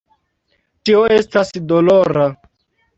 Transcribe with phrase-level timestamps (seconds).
[0.89, 2.29] Tio estas dolora.